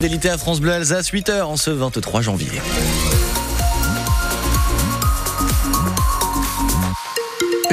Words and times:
Fidélité 0.00 0.30
à 0.30 0.38
France 0.38 0.60
Bleu 0.60 0.70
Alsace, 0.74 1.10
8h 1.10 1.42
en 1.42 1.56
ce 1.56 1.72
23 1.72 2.20
janvier. 2.20 2.52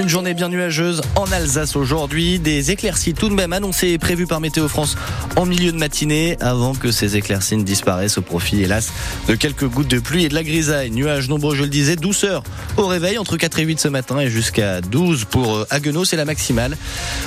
Une 0.06 0.12
journée 0.12 0.36
bien 0.36 0.50
nuageuse 0.50 1.02
en 1.16 1.26
Alsace 1.32 1.76
aujourd'hui. 1.76 2.38
Des 2.38 2.70
éclaircies 2.70 3.16
tout 3.16 3.28
de 3.28 3.34
même 3.34 3.54
annoncées 3.54 3.88
et 3.88 3.98
prévues 3.98 4.28
par 4.28 4.40
Météo 4.40 4.68
France 4.68 4.96
en 5.36 5.48
milieu 5.48 5.72
de 5.72 5.80
matinée 5.80 6.38
avant 6.42 6.76
que 6.76 6.92
ces 6.92 7.18
éclaircies 7.18 7.58
ne 7.58 7.64
disparaissent 7.64 8.20
au 8.20 8.22
profit, 8.22 8.62
hélas, 8.62 8.92
de 9.28 9.34
quelques 9.34 9.66
gouttes 9.66 9.88
de 9.88 9.98
pluie 9.98 10.26
et 10.26 10.30
de 10.30 10.36
la 10.36 10.44
grisaille. 10.44 10.92
Nuages 10.92 11.28
nombreux, 11.28 11.56
je 11.56 11.64
le 11.64 11.70
disais, 11.70 11.96
douceur 11.96 12.44
au 12.78 12.86
réveil 12.86 13.18
entre 13.18 13.36
4 13.36 13.58
et 13.58 13.64
8 13.64 13.80
ce 13.80 13.88
matin 13.88 14.20
et 14.20 14.30
jusqu'à 14.30 14.82
12 14.82 15.26
pour 15.26 15.66
Haguenau, 15.72 16.06
c'est 16.06 16.18
la 16.18 16.26
maximale. 16.26 16.78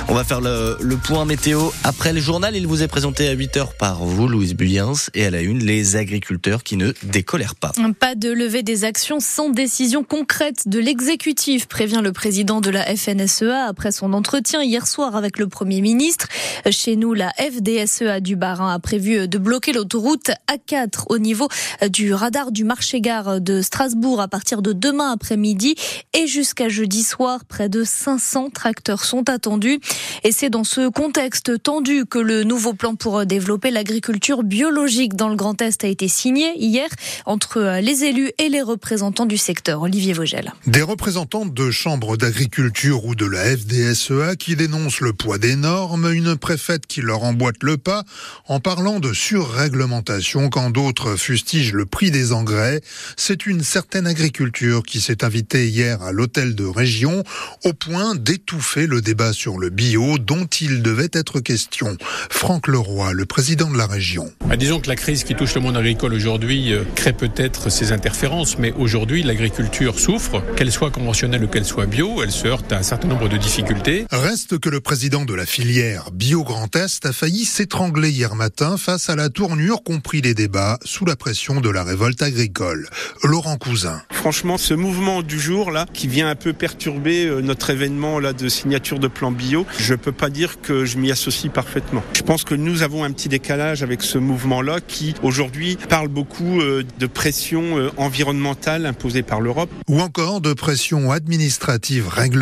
On 0.07 0.13
va 0.13 0.23
faire 0.23 0.39
le, 0.39 0.77
le, 0.79 0.95
point 0.95 1.25
météo 1.25 1.71
après 1.83 2.13
le 2.13 2.21
journal. 2.21 2.55
Il 2.55 2.65
vous 2.65 2.81
est 2.81 2.87
présenté 2.87 3.27
à 3.27 3.33
8 3.33 3.57
heures 3.57 3.73
par 3.73 4.05
vous, 4.05 4.29
Louise 4.29 4.55
Buyens, 4.55 5.09
et 5.15 5.25
à 5.25 5.31
la 5.31 5.41
une, 5.41 5.59
les 5.65 5.97
agriculteurs 5.97 6.63
qui 6.63 6.77
ne 6.77 6.93
décolèrent 7.03 7.55
pas. 7.55 7.73
Pas 7.99 8.15
de 8.15 8.31
levée 8.31 8.63
des 8.63 8.85
actions 8.85 9.19
sans 9.19 9.49
décision 9.49 10.05
concrète 10.05 10.69
de 10.69 10.79
l'exécutif, 10.79 11.67
prévient 11.67 11.99
le 12.01 12.13
président 12.13 12.61
de 12.61 12.68
la 12.69 12.85
FNSEA 12.95 13.65
après 13.67 13.91
son 13.91 14.13
entretien 14.13 14.61
hier 14.61 14.87
soir 14.87 15.15
avec 15.15 15.39
le 15.39 15.47
Premier 15.47 15.81
ministre. 15.81 16.27
Chez 16.69 16.95
nous, 16.95 17.13
la 17.13 17.31
FDSEA 17.37 18.19
du 18.19 18.35
Barin 18.35 18.73
a 18.73 18.79
prévu 18.79 19.27
de 19.27 19.37
bloquer 19.37 19.73
l'autoroute 19.73 20.31
A4 20.47 21.05
au 21.09 21.17
niveau 21.17 21.47
du 21.89 22.13
radar 22.13 22.51
du 22.51 22.63
marché-gare 22.63 23.41
de 23.41 23.61
Strasbourg 23.61 24.21
à 24.21 24.27
partir 24.27 24.61
de 24.61 24.73
demain 24.73 25.11
après-midi 25.11 25.75
et 26.13 26.27
jusqu'à 26.27 26.69
jeudi 26.69 27.03
soir. 27.03 27.45
Près 27.45 27.69
de 27.69 27.83
500 27.83 28.49
tracteurs 28.51 29.03
sont 29.03 29.29
attendus. 29.29 29.79
Et 30.23 30.31
c'est 30.31 30.49
dans 30.49 30.63
ce 30.63 30.89
contexte 30.89 31.63
tendu 31.63 32.05
que 32.05 32.19
le 32.19 32.43
nouveau 32.43 32.73
plan 32.73 32.95
pour 32.95 33.25
développer 33.25 33.71
l'agriculture 33.71 34.43
biologique 34.43 35.15
dans 35.15 35.29
le 35.29 35.35
Grand 35.35 35.61
Est 35.61 35.83
a 35.83 35.87
été 35.87 36.07
signé 36.07 36.53
hier 36.57 36.89
entre 37.25 37.79
les 37.81 38.03
élus 38.03 38.31
et 38.37 38.49
les 38.49 38.61
représentants 38.61 39.25
du 39.25 39.37
secteur. 39.37 39.81
Olivier 39.81 40.13
Vogel. 40.13 40.53
Des 40.67 40.81
représentants 40.81 41.45
de 41.45 41.71
chambres 41.71 42.17
d'agriculture 42.17 42.58
ou 42.59 43.15
de 43.15 43.25
la 43.25 43.55
FDSEA 43.55 44.35
qui 44.37 44.57
dénoncent 44.57 44.99
le 44.99 45.13
poids 45.13 45.37
des 45.37 45.55
normes, 45.55 46.11
une 46.11 46.35
préfète 46.35 46.87
qui 46.87 47.01
leur 47.01 47.23
emboîte 47.23 47.63
le 47.63 47.77
pas 47.77 48.03
en 48.47 48.59
parlant 48.59 48.99
de 48.99 49.13
surréglementation 49.13 50.49
quand 50.49 50.69
d'autres 50.69 51.15
fustigent 51.15 51.71
le 51.71 51.85
prix 51.85 52.11
des 52.11 52.33
engrais. 52.33 52.81
C'est 53.15 53.45
une 53.45 53.63
certaine 53.63 54.05
agriculture 54.05 54.83
qui 54.83 54.99
s'est 54.99 55.23
invitée 55.23 55.69
hier 55.69 56.01
à 56.03 56.11
l'hôtel 56.11 56.53
de 56.53 56.65
région 56.65 57.23
au 57.63 57.71
point 57.71 58.13
d'étouffer 58.15 58.87
le 58.87 59.01
débat 59.01 59.31
sur 59.31 59.57
le 59.57 59.69
bio 59.69 60.17
dont 60.17 60.45
il 60.45 60.81
devait 60.81 61.11
être 61.13 61.39
question. 61.39 61.95
Franck 62.29 62.67
Leroy, 62.67 63.13
le 63.13 63.25
président 63.25 63.71
de 63.71 63.77
la 63.77 63.87
région. 63.87 64.33
Bah, 64.45 64.57
disons 64.57 64.81
que 64.81 64.89
la 64.89 64.97
crise 64.97 65.23
qui 65.23 65.33
touche 65.33 65.55
le 65.55 65.61
monde 65.61 65.77
agricole 65.77 66.13
aujourd'hui 66.13 66.73
euh, 66.73 66.83
crée 66.95 67.13
peut-être 67.13 67.69
ses 67.69 67.93
interférences, 67.93 68.57
mais 68.57 68.73
aujourd'hui 68.73 69.23
l'agriculture 69.23 69.97
souffre, 69.97 70.43
qu'elle 70.57 70.71
soit 70.73 70.91
conventionnelle 70.91 71.45
ou 71.45 71.47
qu'elle 71.47 71.65
soit 71.65 71.85
bio, 71.85 72.21
elle 72.21 72.31
se 72.31 72.48
heurte 72.49 72.71
à 72.71 72.77
un 72.79 72.83
certain 72.83 73.07
nombre 73.07 73.29
de 73.29 73.37
difficultés. 73.37 74.07
Reste 74.11 74.57
que 74.57 74.69
le 74.69 74.81
président 74.81 75.23
de 75.23 75.35
la 75.35 75.45
filière 75.45 76.09
Bio 76.11 76.43
Grand 76.43 76.75
Est 76.75 77.05
a 77.05 77.13
failli 77.13 77.45
s'étrangler 77.45 78.09
hier 78.09 78.33
matin 78.33 78.75
face 78.75 79.09
à 79.09 79.15
la 79.15 79.29
tournure 79.29 79.83
compris 79.83 80.21
les 80.21 80.33
débats 80.33 80.79
sous 80.83 81.05
la 81.05 81.15
pression 81.15 81.61
de 81.61 81.69
la 81.69 81.83
révolte 81.83 82.23
agricole. 82.23 82.89
Laurent 83.23 83.57
Cousin. 83.57 84.01
Franchement, 84.11 84.57
ce 84.57 84.73
mouvement 84.73 85.21
du 85.21 85.39
jour 85.39 85.69
là, 85.69 85.85
qui 85.93 86.07
vient 86.07 86.27
un 86.27 86.35
peu 86.35 86.53
perturber 86.53 87.25
euh, 87.25 87.41
notre 87.41 87.69
événement 87.69 88.19
là 88.19 88.33
de 88.33 88.49
signature 88.49 88.97
de 88.97 89.07
plan 89.07 89.31
bio, 89.31 89.67
je 89.77 89.93
peux 89.93 90.11
pas 90.11 90.31
dire 90.31 90.59
que 90.61 90.85
je 90.85 90.97
m'y 90.97 91.11
associe 91.11 91.53
parfaitement. 91.53 92.03
Je 92.13 92.23
pense 92.23 92.43
que 92.43 92.55
nous 92.55 92.81
avons 92.81 93.03
un 93.03 93.11
petit 93.11 93.29
décalage 93.29 93.83
avec 93.83 94.01
ce 94.01 94.17
mouvement 94.17 94.63
là 94.63 94.79
qui 94.85 95.13
aujourd'hui 95.21 95.77
parle 95.87 96.07
beaucoup 96.07 96.61
euh, 96.61 96.83
de 96.97 97.05
pression 97.05 97.77
euh, 97.77 97.91
environnementale 97.97 98.87
imposée 98.87 99.21
par 99.21 99.39
l'Europe. 99.39 99.69
Ou 99.87 100.01
encore 100.01 100.41
de 100.41 100.53
pression 100.53 101.11
administrative 101.11 102.07
réglementaire, 102.07 102.38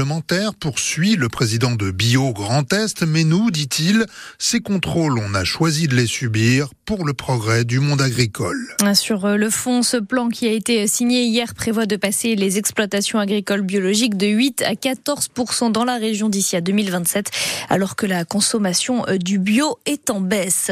poursuit 0.60 1.16
le 1.16 1.30
président 1.30 1.72
de 1.72 1.92
Bio 1.92 2.32
Grand 2.34 2.72
Est, 2.74 3.04
mais 3.04 3.24
nous, 3.24 3.52
dit-il, 3.52 4.06
ces 4.38 4.60
contrôles, 4.60 5.18
on 5.18 5.34
a 5.34 5.44
choisi 5.44 5.88
de 5.88 5.96
les 5.96 6.08
subir 6.08 6.70
pour 6.86 7.06
le 7.06 7.14
progrès 7.14 7.66
du 7.66 7.80
monde 7.80 8.02
agricole. 8.02 8.58
Sur 8.94 9.28
le 9.28 9.50
fond, 9.50 9.84
ce 9.84 9.98
plan 9.98 10.30
qui 10.30 10.48
a 10.48 10.52
été 10.52 10.86
signé 10.88 11.24
hier 11.24 11.54
prévoit 11.54 11.86
de 11.86 11.96
passer 11.96 12.36
les 12.36 12.58
exploitations 12.58 13.20
agricoles 13.20 13.62
biologiques 13.62 14.18
de 14.18 14.28
8 14.28 14.64
à 14.64 14.74
14% 14.74 15.72
dans 15.72 15.84
la 15.84 15.96
région 15.96 16.30
d'ici 16.30 16.56
à 16.56 16.62
2027, 16.62 17.32
alors 17.70 17.96
que 17.96 18.06
la 18.06 18.24
consommation 18.24 19.06
du 19.20 19.40
bio 19.40 19.78
est 19.86 20.10
en 20.10 20.22
baisse. 20.22 20.72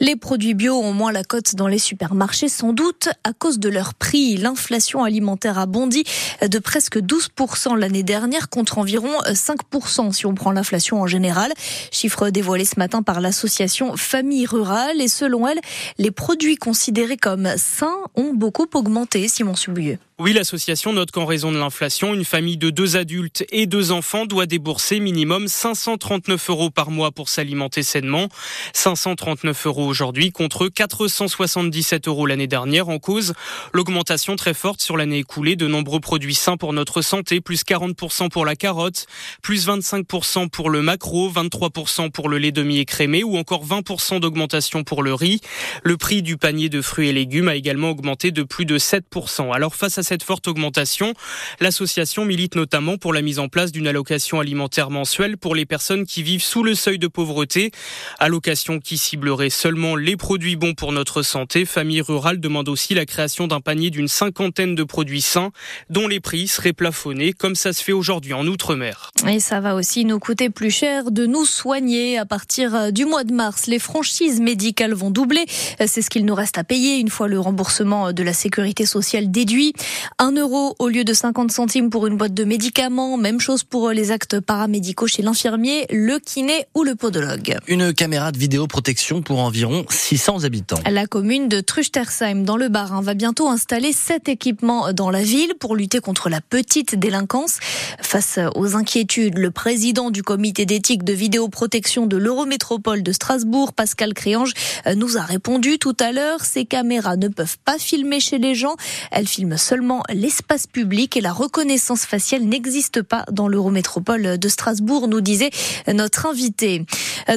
Les 0.00 0.16
produits 0.16 0.54
bio 0.54 0.74
ont 0.74 0.92
moins 0.92 1.12
la 1.12 1.24
cote 1.24 1.54
dans 1.54 1.68
les 1.68 1.78
supermarchés, 1.78 2.48
sans 2.48 2.72
doute 2.72 3.08
à 3.24 3.32
cause 3.32 3.58
de 3.58 3.68
leur 3.68 3.94
prix. 3.94 4.36
L'inflation 4.36 5.04
alimentaire 5.04 5.58
a 5.58 5.66
bondi 5.66 6.04
de 6.42 6.58
presque 6.58 6.98
12% 6.98 7.78
l'année 7.78 8.02
dernière 8.02 8.48
contre 8.48 8.63
environ 8.78 9.10
5% 9.26 10.12
si 10.12 10.26
on 10.26 10.34
prend 10.34 10.52
l'inflation 10.52 11.00
en 11.00 11.06
général. 11.06 11.52
Chiffre 11.90 12.30
dévoilé 12.30 12.64
ce 12.64 12.78
matin 12.78 13.02
par 13.02 13.20
l'association 13.20 13.96
Famille 13.96 14.46
Rurale 14.46 15.00
et 15.00 15.08
selon 15.08 15.46
elle, 15.46 15.60
les 15.98 16.10
produits 16.10 16.56
considérés 16.56 17.16
comme 17.16 17.48
sains 17.56 17.98
ont 18.14 18.32
beaucoup 18.34 18.66
augmenté, 18.74 19.28
Simon 19.28 19.54
Subouilleux. 19.54 19.98
Oui, 20.20 20.32
l'association 20.32 20.92
note 20.92 21.10
qu'en 21.10 21.24
raison 21.24 21.50
de 21.50 21.58
l'inflation, 21.58 22.14
une 22.14 22.24
famille 22.24 22.56
de 22.56 22.70
deux 22.70 22.94
adultes 22.94 23.44
et 23.50 23.66
deux 23.66 23.90
enfants 23.90 24.26
doit 24.26 24.46
débourser 24.46 25.00
minimum 25.00 25.48
539 25.48 26.50
euros 26.50 26.70
par 26.70 26.92
mois 26.92 27.10
pour 27.10 27.28
s'alimenter 27.28 27.82
sainement. 27.82 28.28
539 28.74 29.66
euros 29.66 29.84
aujourd'hui 29.84 30.30
contre 30.30 30.68
477 30.68 32.06
euros 32.06 32.26
l'année 32.26 32.46
dernière 32.46 32.90
en 32.90 33.00
cause. 33.00 33.34
L'augmentation 33.72 34.36
très 34.36 34.54
forte 34.54 34.80
sur 34.80 34.96
l'année 34.96 35.18
écoulée 35.18 35.56
de 35.56 35.66
nombreux 35.66 35.98
produits 35.98 36.36
sains 36.36 36.56
pour 36.56 36.72
notre 36.72 37.02
santé, 37.02 37.40
plus 37.40 37.64
40% 37.64 38.30
pour 38.30 38.46
la 38.46 38.54
carotte, 38.54 39.06
plus 39.42 39.66
25% 39.66 40.48
pour 40.48 40.70
le 40.70 40.80
maquereau, 40.80 41.28
23% 41.28 42.12
pour 42.12 42.28
le 42.28 42.38
lait 42.38 42.52
demi-écrémé 42.52 43.24
ou 43.24 43.36
encore 43.36 43.66
20% 43.66 44.20
d'augmentation 44.20 44.84
pour 44.84 45.02
le 45.02 45.12
riz. 45.12 45.40
Le 45.82 45.96
prix 45.96 46.22
du 46.22 46.36
panier 46.36 46.68
de 46.68 46.82
fruits 46.82 47.08
et 47.08 47.12
légumes 47.12 47.48
a 47.48 47.56
également 47.56 47.90
augmenté 47.90 48.30
de 48.30 48.44
plus 48.44 48.64
de 48.64 48.78
7%. 48.78 49.52
Alors 49.52 49.74
face 49.74 49.98
à 49.98 50.03
cette 50.04 50.22
forte 50.22 50.46
augmentation, 50.46 51.14
l'association 51.60 52.24
milite 52.24 52.54
notamment 52.54 52.96
pour 52.96 53.12
la 53.12 53.22
mise 53.22 53.38
en 53.40 53.48
place 53.48 53.72
d'une 53.72 53.88
allocation 53.88 54.38
alimentaire 54.38 54.90
mensuelle 54.90 55.36
pour 55.36 55.54
les 55.54 55.66
personnes 55.66 56.06
qui 56.06 56.22
vivent 56.22 56.42
sous 56.42 56.62
le 56.62 56.74
seuil 56.74 56.98
de 56.98 57.08
pauvreté. 57.08 57.72
Allocation 58.18 58.78
qui 58.78 58.98
ciblerait 58.98 59.50
seulement 59.50 59.96
les 59.96 60.16
produits 60.16 60.56
bons 60.56 60.74
pour 60.74 60.92
notre 60.92 61.22
santé. 61.22 61.64
Famille 61.64 62.00
rurale 62.00 62.38
demande 62.38 62.68
aussi 62.68 62.94
la 62.94 63.06
création 63.06 63.46
d'un 63.46 63.60
panier 63.60 63.90
d'une 63.90 64.08
cinquantaine 64.08 64.74
de 64.74 64.84
produits 64.84 65.22
sains 65.22 65.50
dont 65.90 66.06
les 66.06 66.20
prix 66.20 66.46
seraient 66.46 66.72
plafonnés 66.72 67.32
comme 67.32 67.54
ça 67.54 67.72
se 67.72 67.82
fait 67.82 67.92
aujourd'hui 67.92 68.32
en 68.32 68.46
Outre-mer. 68.46 69.10
Et 69.28 69.40
ça 69.40 69.60
va 69.60 69.74
aussi 69.74 70.04
nous 70.04 70.18
coûter 70.18 70.50
plus 70.50 70.70
cher 70.70 71.10
de 71.10 71.26
nous 71.26 71.46
soigner. 71.46 72.18
À 72.18 72.26
partir 72.26 72.92
du 72.92 73.06
mois 73.06 73.24
de 73.24 73.32
mars, 73.32 73.66
les 73.66 73.78
franchises 73.78 74.40
médicales 74.40 74.92
vont 74.92 75.10
doubler. 75.10 75.46
C'est 75.86 76.02
ce 76.02 76.10
qu'il 76.10 76.24
nous 76.24 76.34
reste 76.34 76.58
à 76.58 76.64
payer 76.64 76.98
une 76.98 77.08
fois 77.08 77.26
le 77.26 77.40
remboursement 77.40 78.12
de 78.12 78.22
la 78.22 78.32
sécurité 78.32 78.86
sociale 78.86 79.30
déduit. 79.30 79.72
1 80.18 80.32
euro 80.32 80.74
au 80.78 80.88
lieu 80.88 81.04
de 81.04 81.12
50 81.12 81.50
centimes 81.50 81.90
pour 81.90 82.06
une 82.06 82.16
boîte 82.16 82.34
de 82.34 82.44
médicaments. 82.44 83.16
Même 83.16 83.40
chose 83.40 83.64
pour 83.64 83.90
les 83.90 84.10
actes 84.10 84.40
paramédicaux 84.40 85.06
chez 85.06 85.22
l'infirmier, 85.22 85.86
le 85.90 86.18
kiné 86.18 86.66
ou 86.74 86.82
le 86.82 86.94
podologue. 86.94 87.58
Une 87.68 87.92
caméra 87.92 88.32
de 88.32 88.38
vidéoprotection 88.38 89.22
pour 89.22 89.40
environ 89.40 89.84
600 89.88 90.44
habitants. 90.44 90.80
La 90.90 91.06
commune 91.06 91.48
de 91.48 91.60
Truchtersheim 91.60 92.44
dans 92.44 92.56
le 92.56 92.68
Bas-Rhin 92.68 93.02
va 93.02 93.14
bientôt 93.14 93.48
installer 93.48 93.92
sept 93.92 94.28
équipements 94.28 94.92
dans 94.92 95.10
la 95.10 95.22
ville 95.22 95.54
pour 95.60 95.76
lutter 95.76 96.00
contre 96.00 96.28
la 96.28 96.40
petite 96.40 96.98
délinquance. 96.98 97.58
Face 98.00 98.38
aux 98.54 98.76
inquiétudes, 98.76 99.38
le 99.38 99.50
président 99.50 100.10
du 100.10 100.22
comité 100.22 100.66
d'éthique 100.66 101.04
de 101.04 101.12
vidéoprotection 101.12 102.06
de 102.06 102.16
l'Eurométropole 102.16 103.02
de 103.02 103.12
Strasbourg, 103.12 103.72
Pascal 103.72 104.14
Créange, 104.14 104.52
nous 104.96 105.16
a 105.18 105.22
répondu 105.22 105.78
tout 105.78 105.96
à 106.00 106.12
l'heure. 106.12 106.44
Ces 106.44 106.64
caméras 106.64 107.16
ne 107.16 107.28
peuvent 107.28 107.58
pas 107.64 107.78
filmer 107.78 108.20
chez 108.20 108.38
les 108.38 108.54
gens. 108.54 108.76
Elles 109.10 109.28
filment 109.28 109.56
seulement 109.56 109.83
l'espace 110.12 110.66
public 110.66 111.16
et 111.16 111.20
la 111.20 111.32
reconnaissance 111.32 112.04
faciale 112.04 112.42
n'existe 112.42 113.02
pas 113.02 113.24
dans 113.30 113.48
l'Eurométropole 113.48 114.38
de 114.38 114.48
Strasbourg, 114.48 115.08
nous 115.08 115.20
disait 115.20 115.50
notre 115.92 116.26
invité. 116.26 116.84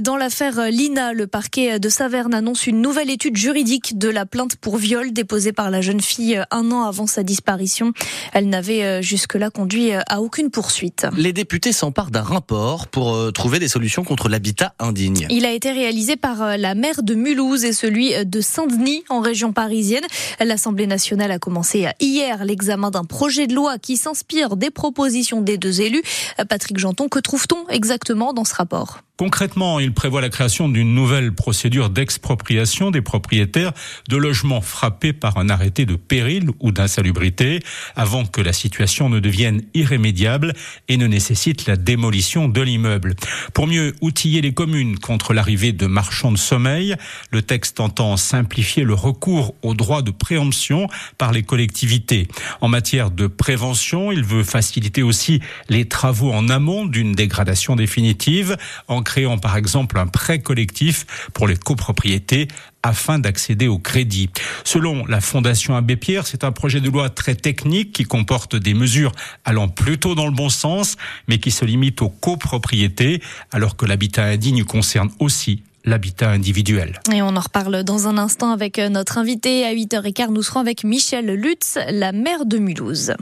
Dans 0.02 0.18
l'affaire 0.18 0.70
Lina, 0.70 1.14
le 1.14 1.28
parquet 1.28 1.80
de 1.80 1.90
Saverne 1.90 2.34
annonce 2.34 2.68
une 2.68 2.82
nouvelle 2.82 3.10
étude 3.10 3.38
juridique 3.38 3.98
de 3.98 4.10
la 4.10 4.26
plainte 4.26 4.56
pour 4.56 4.78
viol 4.78 5.14
déposée 5.14 5.54
par 5.54 5.72
la 5.72 5.82
jeune 5.82 6.02
fille 6.02 6.42
un 6.52 6.72
an 6.72 6.84
avant 6.84 7.08
sa 7.08 7.24
disparition. 7.24 7.94
Elle 8.34 8.50
n'avait 8.50 9.02
jusque-là 9.02 9.50
conduit 9.50 9.92
à 9.94 10.22
aucune 10.22 10.50
poursuite. 10.50 11.08
Les 11.16 11.34
députés 11.34 11.72
s'emparent 11.72 12.12
d'un 12.12 12.24
rapport 12.24 12.88
pour 12.88 13.32
trouver 13.34 13.60
des 13.60 13.68
solutions 13.68 14.04
contre 14.04 14.30
l'habitat 14.30 14.74
indigne. 14.80 15.28
Il 15.30 15.46
a 15.46 15.52
été 15.52 15.72
réalisé 15.72 16.16
par 16.16 16.58
la 16.58 16.76
maire 16.76 17.04
de 17.04 17.16
Mulhouse 17.16 17.66
et 17.66 17.74
celui 17.74 18.14
de 18.26 18.42
Saint-Denis 18.42 19.04
en 19.10 19.22
région 19.22 19.54
parisienne. 19.54 20.04
L'Assemblée 20.40 20.88
nationale 20.88 21.32
a 21.32 21.40
commencé 21.40 21.88
hier 22.00 22.37
l'examen 22.46 22.92
d'un 22.92 23.04
projet 23.04 23.48
de 23.48 23.54
loi 23.54 23.78
qui 23.78 23.98
s'inspire 23.98 24.56
des 24.56 24.72
propositions 24.72 25.42
des 25.42 25.58
deux 25.58 25.82
élus. 25.82 26.04
Patrick 26.50 26.78
Janton, 26.78 27.10
que 27.10 27.20
trouve-t-on 27.20 27.68
exactement 27.70 28.34
dans 28.34 28.46
ce 28.46 28.56
rapport? 28.56 29.00
Concrètement, 29.18 29.80
il 29.80 29.94
prévoit 29.94 30.22
la 30.22 30.30
création 30.30 30.70
d'une 30.70 30.94
nouvelle 30.94 31.34
procédure 31.34 31.90
d'expropriation 31.90 32.92
des 32.92 33.02
propriétaires 33.02 33.74
de 34.10 34.16
logements 34.16 34.62
frappés 34.62 35.12
par 35.12 35.38
un 35.38 35.50
arrêté 35.50 35.88
de 35.88 35.96
péril 35.96 36.52
ou 36.60 36.72
d'insalubrité 36.72 37.64
avant 37.96 38.26
que 38.26 38.42
la 38.42 38.54
situation 38.54 39.10
ne 39.10 39.20
devienne 39.20 39.64
irrémédiable 39.74 40.54
et 40.88 40.98
ne 40.98 41.08
nécessite 41.08 41.66
la 41.66 41.78
démolition 41.78 42.48
de 42.48 42.62
l'immeuble. 42.62 43.16
Pour 43.56 43.66
mieux 43.66 43.96
outiller 44.02 44.42
les 44.42 44.54
communes 44.54 45.00
contre 45.00 45.34
l'arrivée 45.34 45.72
de 45.72 45.88
marchands 45.88 46.32
de 46.32 46.38
sommeil, 46.38 46.96
le 47.32 47.42
texte 47.42 47.80
entend 47.80 48.18
simplifier 48.18 48.84
le 48.84 48.94
recours 48.94 49.56
au 49.64 49.74
droit 49.74 50.04
de 50.04 50.12
préemption 50.12 50.88
par 51.18 51.32
les 51.32 51.42
collectivités. 51.42 52.27
En 52.62 52.68
matière 52.68 53.12
de 53.12 53.28
prévention, 53.28 54.12
il 54.12 54.24
veut 54.24 54.44
faciliter 54.44 55.04
aussi 55.04 55.42
les 55.70 55.86
travaux 55.86 56.32
en 56.32 56.50
amont 56.50 56.86
d'une 56.86 57.14
dégradation 57.14 57.76
définitive 57.76 58.58
en 58.88 59.02
créant 59.02 59.38
par 59.38 59.58
exemple 59.58 59.98
un 59.98 60.08
prêt 60.08 60.40
collectif 60.40 61.06
pour 61.34 61.48
les 61.48 61.58
copropriétés 61.58 62.48
afin 62.84 63.20
d'accéder 63.20 63.68
au 63.68 63.80
crédit. 63.80 64.30
Selon 64.64 65.06
la 65.08 65.20
Fondation 65.20 65.76
Abbé 65.76 65.96
Pierre, 65.98 66.26
c'est 66.28 66.44
un 66.44 66.52
projet 66.52 66.80
de 66.80 66.90
loi 66.90 67.10
très 67.10 67.36
technique 67.36 67.92
qui 67.92 68.04
comporte 68.06 68.56
des 68.56 68.74
mesures 68.74 69.12
allant 69.44 69.68
plutôt 69.68 70.16
dans 70.16 70.26
le 70.26 70.32
bon 70.32 70.50
sens, 70.50 70.96
mais 71.28 71.40
qui 71.40 71.52
se 71.52 71.66
limite 71.66 72.02
aux 72.02 72.10
copropriétés, 72.10 73.22
alors 73.52 73.76
que 73.76 73.86
l'habitat 73.86 74.24
indigne 74.24 74.64
concerne 74.64 75.10
aussi 75.20 75.64
l'habitat 75.88 76.30
individuel. 76.30 77.00
Et 77.14 77.22
on 77.22 77.30
en 77.30 77.40
reparle 77.40 77.84
dans 77.84 78.08
un 78.08 78.18
instant 78.18 78.52
avec 78.52 78.78
notre 78.78 79.18
invité. 79.18 79.66
À 79.66 79.74
8h15, 79.74 80.32
nous 80.32 80.44
serons 80.44 80.60
avec 80.60 80.84
Michel 80.84 81.26
Lutz, 81.26 81.80
la 81.90 82.12
maire 82.12 82.46
de 82.46 82.58
Mulhouse. 82.58 83.14